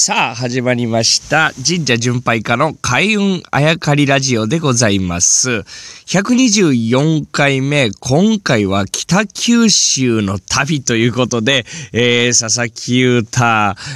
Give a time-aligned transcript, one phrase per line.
[0.00, 1.50] さあ、始まりました。
[1.56, 5.64] 神社巡拝家の開運あやかりラジオでございます。
[6.06, 13.40] 124回目、今回は北九州の旅ということで、えー、佐々木優太、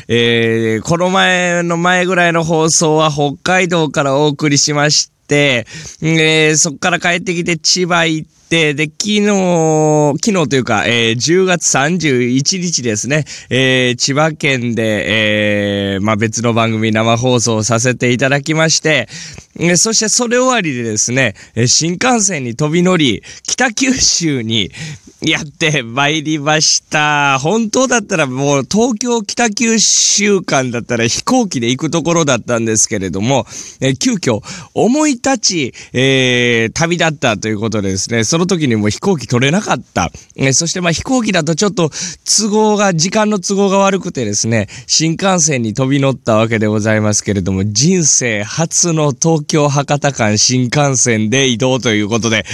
[0.09, 5.69] えー、この前の前ぐらいの放送は北海道からお送りしまして、
[6.03, 19.09] えー、そこから帰ってきて千葉行って、で、昨日、昨日というか、えー、10月31日ですね、えー、千葉県で、えー、まあ、別の番組生放送させていただきまして、
[19.59, 21.35] えそしてそれ終わりでですね、
[21.67, 24.71] 新幹線に飛び乗り、北九州に
[25.21, 27.39] やって参りました。
[27.39, 33.47] 本当だったらもう東京北九州間だったら飛行機で行くところだったんですけれども、
[33.81, 34.41] え急遽
[34.75, 40.11] 思い立ち、えー旅立ったということでですね、そのの時にもう飛行機取れなかった。
[40.37, 41.91] えそしてまあ飛行機だとちょっと
[42.25, 52.45] 都合が、時間の都合が悪くてですね、新幹線に飛び乗ったわけでございますけれども、人生初の東京博多間新幹線で移動ということで、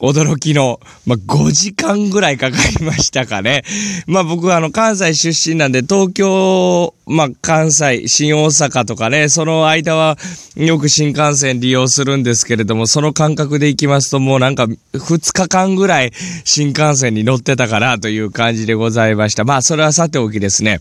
[0.00, 3.62] 驚きの、まあ、5時間ぐらいかかりましたかね。
[4.06, 10.16] まあ僕はあの関西出身なんで東京、まあ関西、新大阪とかね、その間は
[10.56, 16.12] よく新幹線利用するんですけれども、その感覚で行きますともうなんか2日間ぐらい
[16.44, 19.44] 新幹線に乗ってたかなという感じでございました。
[19.44, 20.80] まあそれはさておきですね。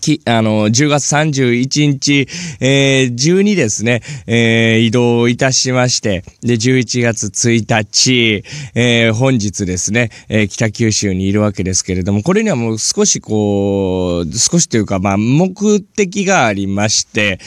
[0.00, 2.28] き、あの、10月31日、
[2.60, 17.38] えー、中にですね、えー移動いたしまして、で、11月1日、えー本日ですね、えー北九州にいるわけですけれども、これにはもう少しこう、少しというか、まあ、目的がありまして、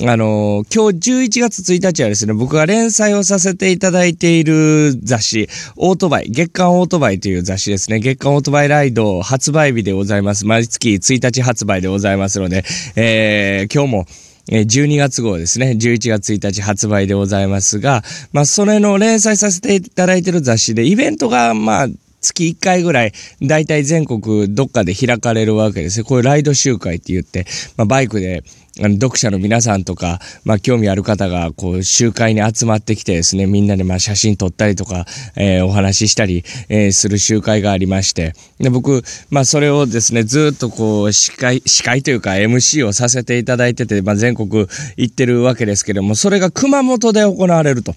[0.00, 7.98] あの今日11月1日はですね、僕が連載をさせていただいている雑誌、オートバイ、月刊オートバイという雑誌ですね。
[7.98, 10.46] 月刊オートバイライド発売日でございます。
[10.46, 12.64] 毎月1日発売でございますので、
[12.96, 14.06] えー今日も、
[14.48, 15.76] 12月号ですね。
[15.78, 18.02] 11月1日発売でございますが、
[18.32, 21.86] まあ、それの連載させていただいている雑誌で、イベントが、まあ、
[22.22, 23.12] 月1回ぐらい、
[23.42, 26.04] だいたい全国どっかで開かれるわけですね。
[26.04, 27.46] こういうライド集会って言って、
[27.76, 28.42] まあ、バイクで、
[28.80, 35.04] あの読者の皆さんとか、まあ、興味ある方が、こう、集会に集まってきてですね、みんなでまあ写真撮ったりとか、
[35.36, 44.66] えーお話ししたり、えーする集会がありまして、で、僕、まあ、それをですね、ずっとこう、司会、司会というか MC をさせていただいてて、まあ、全国
[44.96, 47.94] 行ってるわけですけども、それが熊本で行われると。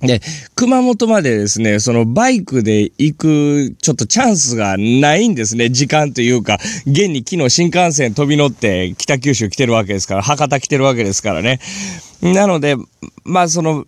[0.00, 0.20] で、
[0.54, 11.58] 熊本までですね、そのバイクで行く、ちょっとチャンスがないんですね、時間というか、現に昨日新幹線飛び乗って北九州来てるわけですから、博多来てるわけですからね。
[12.22, 12.76] なので、
[13.24, 13.86] まあその、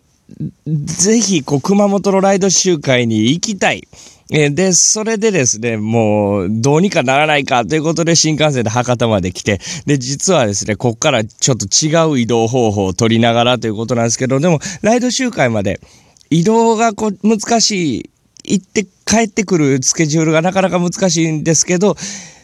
[0.66, 3.86] ぜひ、こう、熊本のライド集会に行きたい。
[4.32, 15.80] えで、それでですね、もう、どうにかならないかということで新幹線で博多まで来て、で、実はですね、こっからちょっと違う移動方法を取りながらということなんですけど、でも、ライド集会まで
[16.30, 18.10] 移動がこう難しい、
[18.44, 21.96] 行って帰ってくるスケジュールがなかなか難しいんですけど、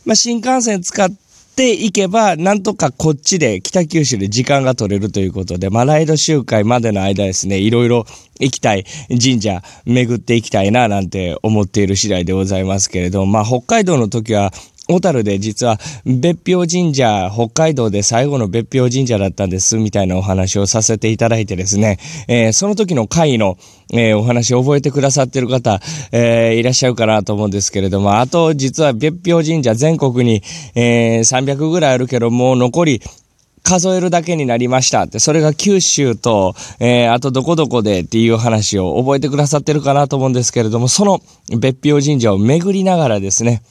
[0.04, 1.25] まあ、新幹線使って
[1.56, 8.05] ていけば、なんとかこっちで、北九州で時間が取れるということで、まあ、ライド集会までの間ですね、いろいろ
[8.39, 14.53] 行きたい神社巡っていきたいな、なんて思っている次第でございますけれど、まあ、北海道の時は、
[14.88, 21.98] 小樽で実は別表神社、北海道で最後の別表神社だったんです、みたいなお話をさせていただいてですね、
[22.28, 23.58] えーその時の回の、
[23.92, 25.80] えーお話を覚えてくださってる方、
[26.12, 30.42] えーいらっしゃるかなと思うんですけれども、あと実は別表神社全国に、
[30.74, 33.03] えー300ぐらいあるけど、もう残り
[33.64, 35.03] 数えるだけになりました。
[35.03, 41.20] って、それが九州と、えーあとどこどこでっていう話を覚えてくださってるかなと思うんですけれども、その
[41.58, 43.62] 別表神社を巡りながらですね、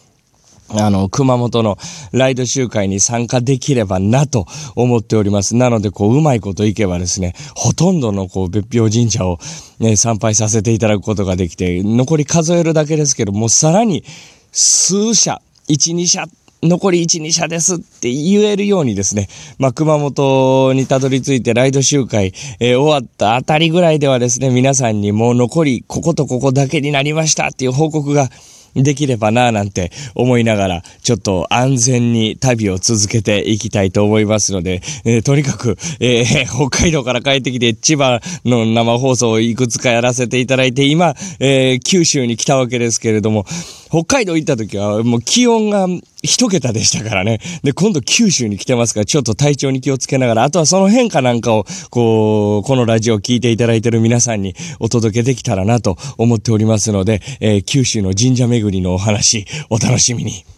[0.69, 1.77] あの、熊本の
[2.11, 4.45] ライド集会に参加できればなと
[4.75, 5.55] 思っております。
[5.55, 9.37] なので、こう、うまいこといけばですね、ほとんどのこう、別表神社を、
[9.79, 14.03] ね、参拝させていただくことができて、残り数えるだけですけど、もさらに
[14.51, 16.25] 数社、1、2社、
[16.63, 19.27] 残り1、2社ですって言えるようにですね、
[19.59, 28.29] まあ、熊本にたどり着いてライド集会、えー終わったあたりぐらいではですね、皆さんにもう残りこことここだけになりましたっていう報告が
[28.75, 43.45] できればなぁなんて思いながら、ちょっと安全に旅を続けていきたいと思いますので、えーとにかく、えー 北海道から帰ってきて千葉の生放送をいくつかやらせていただいて、今、えー九州に来たわけですけれども、
[43.89, 45.87] 北海道行った時はもう気温が
[46.23, 47.39] 一桁でしたからね。
[47.63, 60.55] で、今度九州に来てますから、ちょっと体調に気をつけながら、あとはその変化なんかを、こう、このラジオを聴いていただいている皆さんにお届けできたらなと思っておりますので、えー九州の神社巡りのお話、お楽しみに。